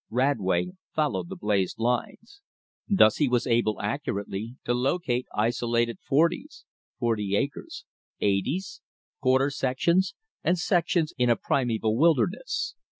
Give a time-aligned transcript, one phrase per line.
[0.11, 2.41] Radway followed the blazed lines.
[2.89, 6.65] Thus he was able accurately to locate isolated "forties"
[6.97, 7.85] (forty acres),
[8.19, 8.81] "eighties,"
[9.21, 12.73] quarter sections, and sections in a primeval wilderness.